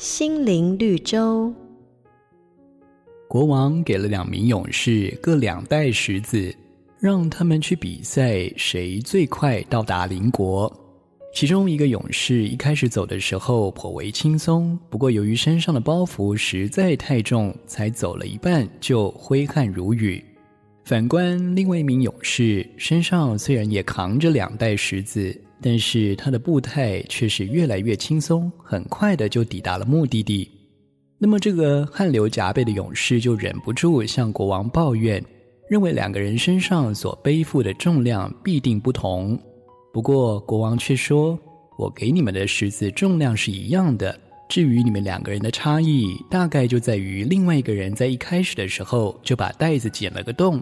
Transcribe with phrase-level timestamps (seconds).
[0.00, 1.52] 心灵绿洲。
[3.28, 6.50] 国王给了两名勇士各两袋石子，
[6.98, 10.74] 让他们去比赛，谁最快到达邻国。
[11.34, 20.24] 其中一个勇士一开始走的时候颇为轻松，不过由于身上的包袱实在太重，才走了一半就挥汗如雨。
[20.82, 30.50] 反观另外一名勇士，身上虽然也扛着两袋石子，但是他的步态却是越来越轻松，很快的就抵达了目的地。
[31.18, 35.22] 那么这个汗流浃背的勇士就忍不住向国王抱怨，
[35.68, 39.38] 认为两个人身上所背负的重量必定不同。
[39.92, 41.38] 不过国王却说
[41.76, 44.18] ：“我给你们的石子重量是一样的。”
[44.48, 50.60] 至于你们两个人的差异，大概就在于另外一个人在一开始的时候就把袋子剪了个洞，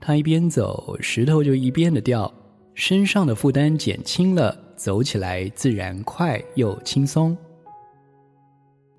[0.00, 2.30] 他一边走，石头就一边的掉，
[2.76, 7.34] 身上的负担减轻了，走起来自然快又轻松。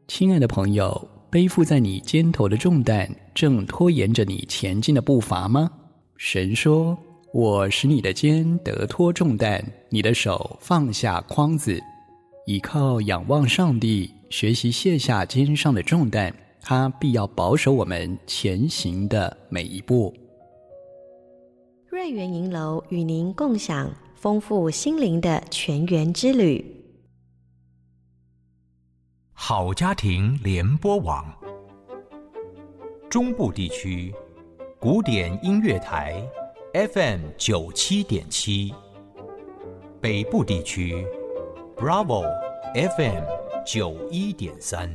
[0.07, 5.71] 亲爱的朋友，背负在你肩头的重担，正拖延着你前进的步伐吗？
[6.17, 6.97] 神说
[7.31, 11.79] ：“我使你的肩得脱重担，你的手放下筐子。”
[12.47, 20.11] 倚靠仰望上帝，学习卸下肩上的重担，他必要保守我们前行的每一步。
[21.89, 26.83] 瑞园银楼与您共享丰富心灵的全员之旅。
[29.31, 31.25] 好家庭联播网，
[33.09, 34.13] 中部地区
[34.77, 36.21] 古典音乐台
[36.73, 38.73] FM 九七点七，
[40.01, 41.07] 北部地区。
[41.77, 42.25] Bravo
[42.73, 43.23] FM
[43.65, 44.93] 九一点三。